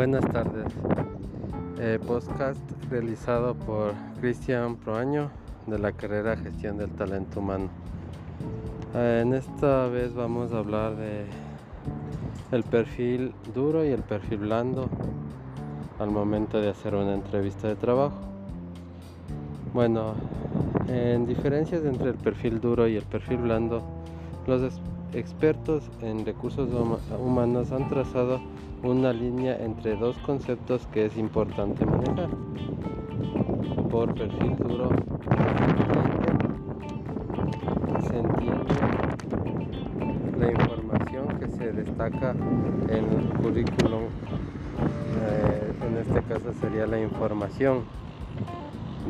Buenas 0.00 0.24
tardes. 0.32 0.64
Eh, 1.78 1.98
podcast 2.06 2.58
realizado 2.88 3.54
por 3.54 3.92
Cristian 4.18 4.76
Proaño 4.76 5.30
de 5.66 5.78
la 5.78 5.92
carrera 5.92 6.38
Gestión 6.38 6.78
del 6.78 6.88
Talento 6.92 7.40
Humano. 7.40 7.68
Eh, 8.94 9.20
en 9.22 9.34
esta 9.34 9.88
vez 9.88 10.14
vamos 10.14 10.54
a 10.54 10.60
hablar 10.60 10.96
de 10.96 11.26
el 12.50 12.62
perfil 12.62 13.34
duro 13.54 13.84
y 13.84 13.88
el 13.88 14.00
perfil 14.00 14.38
blando 14.38 14.88
al 15.98 16.10
momento 16.10 16.62
de 16.62 16.70
hacer 16.70 16.94
una 16.94 17.12
entrevista 17.12 17.68
de 17.68 17.76
trabajo. 17.76 18.16
Bueno, 19.74 20.14
en 20.88 21.26
diferencias 21.26 21.84
entre 21.84 22.08
el 22.08 22.16
perfil 22.16 22.58
duro 22.58 22.88
y 22.88 22.96
el 22.96 23.04
perfil 23.04 23.36
blando, 23.36 23.82
los 24.46 24.80
expertos 25.12 25.90
en 26.00 26.24
recursos 26.24 26.70
humanos 27.20 27.70
han 27.70 27.86
trazado 27.90 28.40
una 28.82 29.12
línea 29.12 29.56
entre 29.62 29.96
dos 29.96 30.16
conceptos 30.18 30.86
que 30.92 31.06
es 31.06 31.16
importante 31.16 31.84
manejar. 31.84 32.30
Por 33.90 34.14
perfil 34.14 34.56
duro 34.56 34.90
se 38.06 38.22
la 40.38 40.50
información 40.50 41.28
que 41.38 41.48
se 41.48 41.72
destaca 41.72 42.34
en 42.88 43.04
el 43.04 43.28
currículum, 43.42 44.04
eh, 45.22 45.72
en 45.86 45.96
este 45.98 46.22
caso 46.22 46.54
sería 46.60 46.86
la 46.86 46.98
información 46.98 47.84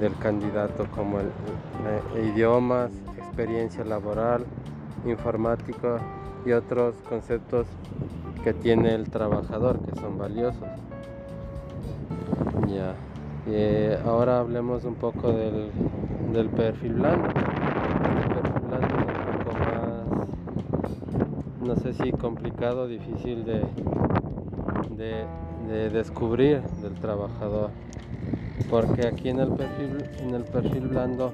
del 0.00 0.16
candidato 0.18 0.86
como 0.94 1.20
el, 1.20 1.26
eh, 1.26 2.30
idiomas, 2.32 2.90
experiencia 3.18 3.84
laboral, 3.84 4.46
informática 5.04 6.00
y 6.44 6.52
otros 6.52 6.94
conceptos 7.08 7.66
que 8.42 8.54
tiene 8.54 8.94
el 8.94 9.10
trabajador 9.10 9.80
que 9.80 9.98
son 10.00 10.18
valiosos. 10.18 10.68
Ya. 12.68 12.94
ahora 14.04 14.40
hablemos 14.40 14.84
un 14.84 14.94
poco 14.94 15.32
del, 15.32 15.70
del 16.32 16.48
perfil 16.48 16.94
blando. 16.94 17.28
El 17.28 17.34
perfil 17.34 18.62
blando 18.68 18.86
es 18.86 19.36
un 19.36 19.44
poco 19.44 19.58
más, 19.58 20.28
no 21.62 21.76
sé 21.76 21.94
si 21.94 22.12
complicado, 22.12 22.86
difícil 22.86 23.44
de, 23.44 23.64
de, 24.96 25.90
descubrir 25.90 26.62
del 26.82 26.94
trabajador. 26.94 27.70
Porque 28.70 29.06
aquí 29.06 29.30
en 29.30 29.40
el 29.40 29.48
perfil, 29.48 30.04
en 30.20 30.34
el 30.34 30.44
perfil 30.44 30.88
blando 30.88 31.32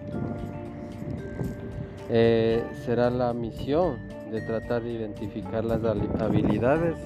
eh, 2.11 2.63
será 2.85 3.11
la 3.11 3.33
misión 3.33 4.14
de 4.31 4.41
tratar 4.43 4.83
de 4.83 4.93
identificar 4.93 5.65
las 5.65 5.81
habilidades 5.85 6.97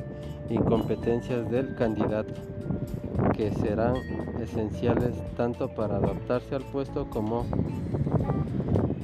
y 0.48 0.56
competencias 0.58 1.50
del 1.50 1.74
candidato 1.74 2.34
que 3.36 3.50
serán 3.52 3.96
esenciales 4.40 5.14
tanto 5.36 5.68
para 5.68 5.96
adaptarse 5.96 6.54
al 6.54 6.62
puesto 6.64 7.08
como 7.10 7.44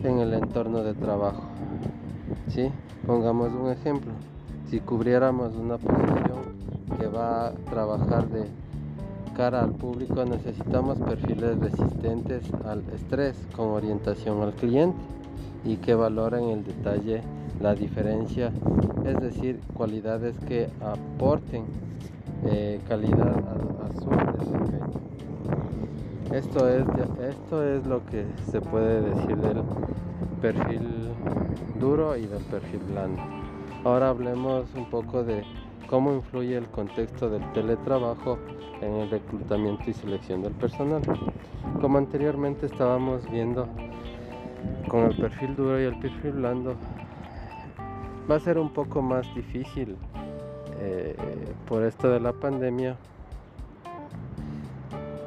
en 0.03 0.19
el 0.19 0.35
entorno 0.35 0.83
de 0.83 0.95
trabajo. 0.95 1.43
¿Sí? 2.49 2.71
Pongamos 3.07 3.53
un 3.53 3.71
ejemplo. 3.71 4.13
Si 4.71 4.81
cubriéramos 4.81 5.55
una 5.55 5.79
posición 5.79 6.55
que 6.99 7.07
va 7.07 7.49
a 7.49 7.53
trabajar 7.71 8.29
de 8.29 8.45
cara 9.37 9.63
al 9.63 9.73
público, 9.73 10.25
necesitamos 10.25 10.99
perfiles 10.99 11.59
resistentes 11.59 12.45
al 12.65 12.83
estrés 12.95 13.37
con 13.57 13.69
orientación 13.69 14.43
al 14.43 14.53
cliente 14.53 14.99
y 15.65 15.77
que 15.77 15.95
valoren 15.95 16.49
el 16.51 16.65
detalle 16.65 17.23
la 17.61 17.75
diferencia, 17.75 18.53
es 19.05 19.21
decir, 19.21 19.61
cualidades 19.75 20.39
que 20.41 20.69
aporten 20.81 21.65
eh, 22.47 22.81
calidad 22.89 23.37
a, 23.39 24.01
su 24.01 24.11
desempeño. 24.11 25.01
Esto 26.33 26.69
es, 26.69 26.85
esto 27.21 27.65
es 27.65 27.87
lo 27.87 28.05
que 28.07 28.27
se 28.51 28.61
puede 28.61 29.01
decir 29.03 29.37
del 29.37 29.63
perfil 30.43 31.11
duro 31.79 32.17
y 32.17 32.27
del 32.27 32.43
perfil 32.45 32.81
blando. 32.91 33.23
Ahora 33.85 34.09
hablemos 34.09 34.67
un 34.75 34.91
poco 34.91 35.23
de 35.23 35.45
cómo 35.89 36.13
influye 36.13 36.57
el 36.57 36.67
contexto 36.67 37.31
del 37.31 37.53
teletrabajo 37.53 38.39
en 38.81 38.95
el 38.95 39.11
reclutamiento 39.11 39.85
y 39.89 39.93
selección 39.93 40.43
del 40.43 40.53
personal. 40.53 41.03
Como 41.81 41.99
anteriormente 41.99 42.67
estábamos 42.67 43.31
viendo 43.31 43.69
con 44.89 45.05
el 45.05 45.17
perfil 45.17 45.57
duro 45.57 45.81
y 45.81 45.85
el 45.85 45.99
perfil 45.99 46.33
blando, 46.33 46.77
va 48.31 48.37
a 48.37 48.41
ser 48.41 48.59
un 48.59 48.71
poco 48.71 49.03
más 49.03 49.33
difícil 49.35 49.97
eh, 50.81 51.15
por 51.69 51.83
esto 51.83 52.11
de 52.11 52.21
la 52.21 52.33
pandemia 52.33 52.97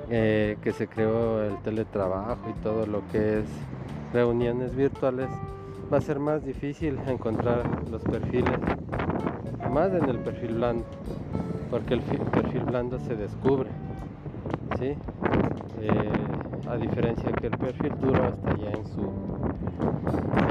eh, 0.09 0.57
que 0.61 0.71
se 0.71 0.87
creó 0.87 1.43
el 1.43 1.57
teletrabajo 1.59 2.49
y 2.49 2.53
todo 2.63 2.85
lo 2.85 3.07
que 3.11 3.39
es 3.39 3.45
reuniones 4.13 4.75
virtuales 4.75 5.29
va 5.91 5.97
a 5.97 6.01
ser 6.01 6.19
más 6.19 6.43
difícil 6.43 6.97
encontrar 7.07 7.63
los 7.89 8.01
perfiles 8.03 8.59
más 9.71 9.93
en 9.93 10.09
el 10.09 10.19
perfil 10.19 10.55
blando 10.55 10.85
porque 11.69 11.95
el 11.95 12.01
perfil 12.01 12.63
blando 12.63 12.97
se 12.99 13.15
descubre. 13.15 13.69
Eh, 14.79 14.99
a 16.69 16.75
diferencia 16.77 17.31
que 17.31 17.47
el 17.47 17.57
perfil 17.57 17.93
duro 17.99 18.29
está 18.29 18.55
ya 18.57 18.71
en 18.71 18.85
su 18.85 19.11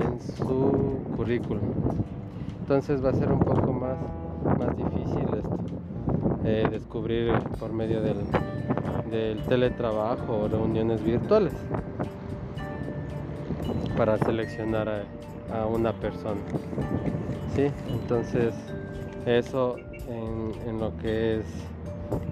en 0.05 0.21
su 0.21 1.15
currículum 1.17 1.61
entonces 2.67 3.05
va 3.05 3.11
a 3.11 3.13
ser 3.13 3.31
un 3.31 3.39
poco 3.39 3.73
más, 3.73 3.97
más 4.59 4.77
difícil 4.77 5.23
esto, 5.37 5.57
eh, 6.45 6.67
descubrir 6.69 7.33
por 7.61 7.73
medio 7.73 8.01
del, 8.03 9.41
teletrabajo 9.49 10.37
o 10.37 10.49
reuniones 10.49 11.01
virtuales 11.05 11.53
para 13.97 14.19
seleccionar 14.19 14.89
a, 14.89 15.67
una 15.67 15.93
persona. 15.93 16.41
¿sí? 17.55 17.71
Entonces 17.89 18.53
eso 19.27 19.77
en, 20.09 20.51
en 20.69 20.81
lo 20.81 20.97
que 20.97 21.39
es 21.39 21.47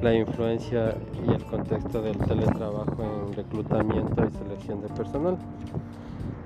la 0.02 0.12
influencia 0.14 0.96
y 1.28 1.32
el 1.32 1.44
contexto 1.44 2.02
del 2.02 2.18
teletrabajo 2.18 2.96
en 2.98 3.34
reclutamiento 3.34 4.26
y 4.26 4.32
selección 4.32 4.82
de 4.82 4.88
personal. 4.88 5.38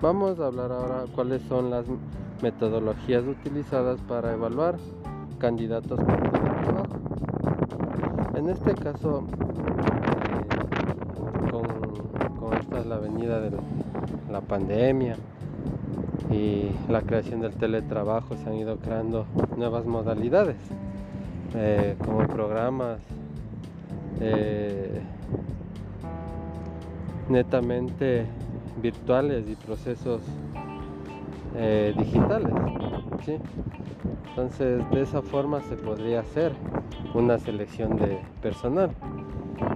Vamos 0.02 0.38
a 0.40 0.46
hablar 0.48 0.72
ahora 0.72 1.04
cuáles 1.14 1.40
son 1.48 1.70
las 1.70 1.86
metodologías 2.42 3.24
utilizadas 3.24 4.00
para 4.02 4.32
evaluar 4.32 4.76
candidatos 5.38 5.98
para 6.00 6.28
el. 6.28 6.88
En 8.36 8.48
este 8.48 8.74
caso, 8.74 9.24
eh, 11.50 11.50
con, 12.38 12.54
esta 12.54 12.84
la 12.84 12.98
venida 12.98 13.40
de 13.40 13.50
la 14.30 14.40
pandemia 14.40 15.16
y 16.30 16.70
la 16.88 17.02
creación 17.02 17.40
del 17.40 17.52
teletrabajo, 17.54 18.36
se 18.36 18.48
han 18.48 18.54
ido 18.54 18.76
creando 18.76 19.26
nuevas 19.56 19.86
modalidades, 19.86 20.56
eh, 21.54 21.96
como 22.04 22.26
programas 22.26 22.98
eh, 24.20 25.00
netamente 27.28 28.26
virtuales 28.80 29.44
y 29.48 29.54
procesos 29.54 30.20
eh, 31.56 31.94
digitales. 31.96 32.52
Entonces 34.30 34.88
de 34.90 35.02
esa 35.02 35.22
forma 35.22 35.60
se 35.62 35.76
podría 35.76 36.20
hacer 36.20 36.52
una 37.14 37.38
selección 37.38 37.96
de 37.96 38.20
personal. 38.40 38.90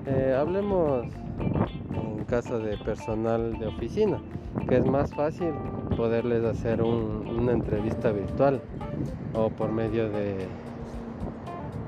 Eh, 0.07 0.37
hablemos 0.39 1.07
en 1.95 2.25
caso 2.25 2.59
de 2.59 2.77
personal 2.79 3.59
de 3.59 3.67
oficina, 3.67 4.19
que 4.69 4.77
es 4.77 4.87
más 4.87 5.13
fácil 5.15 5.53
poderles 5.97 6.45
hacer 6.45 6.83
una 6.83 7.53
entrevista 7.53 8.13
virtual 8.13 8.61
o 9.35 9.51
por 9.51 9.73
medio 9.73 10.09
de, 10.11 10.47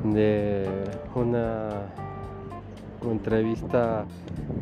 de 0.04 0.68
una 1.14 1.68
entrevista 3.10 4.06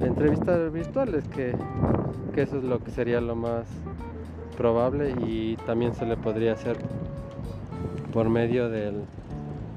entrevistas 0.00 0.72
virtuales 0.72 1.24
que, 1.28 1.54
que 2.34 2.42
eso 2.42 2.58
es 2.58 2.64
lo 2.64 2.78
que 2.80 2.90
sería 2.90 3.20
lo 3.20 3.36
más 3.36 3.66
probable 4.56 5.14
y 5.26 5.56
también 5.66 5.94
se 5.94 6.06
le 6.06 6.16
podría 6.16 6.52
hacer 6.52 6.76
por 8.12 8.28
medio 8.28 8.68
de 8.68 8.92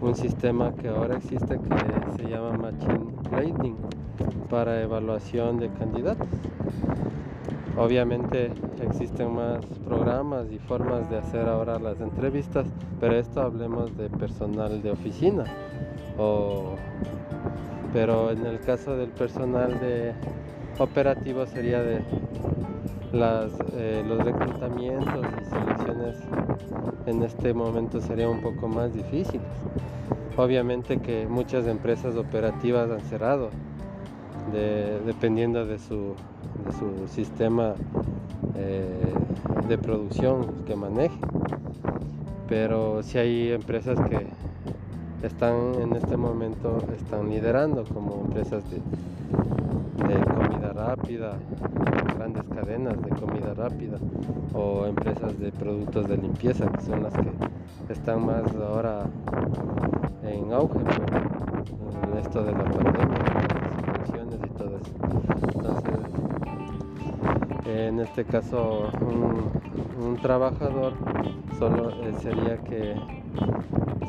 un 0.02 0.16
sistema 0.16 0.74
que 0.74 0.90
ahora 0.90 1.18
existe 1.18 1.58
que 1.58 2.22
se 2.22 2.30
llama 2.30 2.58
Machine 2.58 3.06
Learning 3.32 3.76
para 4.50 4.82
evaluación 4.82 5.58
de 5.58 5.70
candidatos. 5.70 6.28
Obviamente 7.78 8.52
existen 8.82 9.34
más 9.36 9.66
programas 9.86 10.46
y 10.52 10.60
formas 10.60 11.10
de 11.10 11.18
hacer 11.18 11.48
ahora 11.48 11.78
las 11.80 12.00
entrevistas, 12.00 12.68
pero 13.00 13.16
esto 13.16 13.42
hablemos 13.42 13.96
de 13.98 14.10
personal 14.10 14.82
de 14.82 14.92
oficina. 14.92 15.44
pero 17.92 18.32
en 18.32 18.46
el 18.46 18.60
caso 18.60 18.96
del 18.96 19.10
personal 19.10 19.80
de 19.80 20.14
operativo 20.80 21.46
sería 21.46 21.82
de 21.82 22.02
las, 23.12 23.52
eh, 23.74 24.04
los 24.08 24.24
reclutamientos 24.24 25.26
y 25.42 25.46
selecciones 25.46 26.16
en 27.06 27.24
este 27.24 27.54
momento 27.54 28.02
serían 28.02 28.30
un 28.30 28.42
poco 28.42 28.68
más 28.68 28.94
difíciles. 28.94 29.48
Obviamente 30.38 30.98
que 30.98 31.28
muchas 31.28 31.66
empresas 31.68 32.16
operativas 32.16 32.90
han 32.92 33.02
cerrado, 33.02 33.52
dependiendo 35.06 35.66
de 35.66 35.80
su, 35.80 36.16
sistema 37.08 37.76
eh, 38.56 39.14
de 39.68 39.78
producción 39.78 40.64
que 40.66 40.76
maneje. 40.76 41.18
Pero 42.50 43.02
si 43.02 43.18
hay 43.18 43.52
empresas 43.52 43.98
que 44.10 44.28
están 45.26 45.76
en 45.82 45.96
este 45.96 46.18
momento 46.18 46.84
están 46.96 47.30
liderando 47.30 47.84
como 47.86 48.26
empresas 48.26 48.64
de, 48.70 48.80
comida 50.26 50.74
rápida, 50.74 51.34
grandes 52.18 52.44
cadenas 52.54 53.02
de 53.02 53.10
comida 53.10 53.54
rápida 53.54 53.98
o 54.54 54.86
empresas 54.86 55.38
de 55.40 55.52
productos 55.52 56.08
de 56.08 56.18
limpieza 56.18 56.68
que 56.72 56.82
son 56.82 57.04
las 57.04 57.14
que 57.14 57.94
están 57.94 58.26
más 58.26 58.44
ahora 58.56 59.06
en 60.24 60.52
auge 60.54 60.80
por 60.80 62.18
esto 62.18 62.44
de 62.44 62.52
la 62.52 62.64
pandemia, 62.64 63.18
las 63.20 63.94
restricciones 63.94 64.40
y 64.44 64.50
todo 64.58 64.78
eso. 64.78 64.92
Entonces, 65.54 66.00
en 67.66 68.00
este 68.00 68.26
caso, 68.26 68.90
un, 69.02 70.18
trabajador 70.22 70.94
solo 71.60 71.90
eh, 71.90 72.14
sería 72.20 72.58
que 72.58 72.96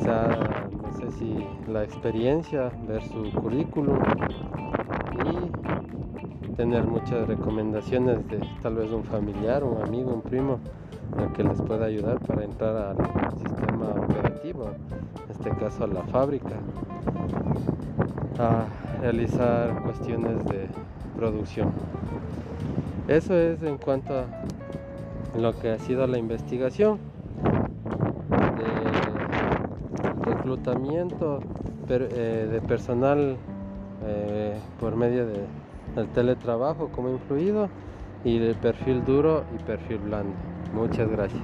sea, 0.03 0.69
no 0.83 0.93
sé 0.99 1.11
si 1.19 1.47
la 1.71 1.83
experiencia, 1.83 2.71
ver 2.87 3.03
su 3.03 3.31
currículum 3.33 3.99
y 5.25 6.16
tener 6.57 6.85
muchas 6.85 7.29
recomendaciones 7.29 8.27
de 8.29 8.41
tal 8.63 8.77
vez 8.77 8.91
un 8.91 9.05
familiar, 9.05 9.63
un 9.63 9.83
amigo, 9.83 10.13
un 10.13 10.23
primo, 10.23 10.59
que 11.35 11.45
les 11.45 11.61
pueda 11.63 11.87
ayudar 11.87 12.19
para 12.21 12.45
entrar 12.45 12.77
al 12.77 12.97
sistema 13.39 13.91
operativo, 13.91 14.71
en 15.25 15.31
este 15.31 15.51
caso 15.51 15.85
a 15.85 15.87
la 15.87 16.03
fábrica, 16.05 16.57
a 18.39 18.67
realizar 19.01 19.83
cuestiones 19.83 20.45
de 20.47 20.67
producción. 21.17 21.71
Eso 23.09 23.35
es 23.35 23.63
en 23.63 23.79
cuanto 23.79 24.15
a 24.15 24.25
lo 25.39 25.59
que 25.59 25.71
ha 25.71 25.79
sido 25.79 26.07
la 26.07 26.19
investigación 26.19 26.99
de 28.59 30.31
reclutamiento 30.31 31.41
eh, 31.89 32.49
de 32.51 32.61
personal 32.63 33.37
eh, 34.07 34.59
por 34.81 34.97
medio 34.97 35.27
del 35.97 36.11
teletrabajo 36.13 36.91
como 36.91 37.11
influido 37.11 37.71
y 38.23 38.37
el 38.39 38.57
perfil 38.57 39.05
duro 39.05 39.47
y 39.51 39.59
perfil 39.59 39.99
blando. 39.99 40.37
Muchas 40.73 41.09
gracias. 41.11 41.43